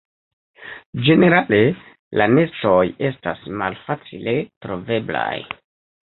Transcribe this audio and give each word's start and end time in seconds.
Ĝenerale 1.07 1.57
la 2.21 2.25
nestoj 2.37 2.79
estas 3.09 3.43
malfacile 3.63 4.33
troveblaj. 4.67 5.37